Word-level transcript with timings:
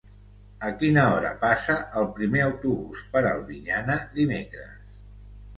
A 0.67 0.71
quina 0.77 1.03
hora 1.17 1.33
passa 1.43 1.75
el 2.01 2.09
primer 2.17 2.41
autobús 2.45 3.05
per 3.13 3.23
Albinyana 3.35 3.99
dimecres? 4.17 4.77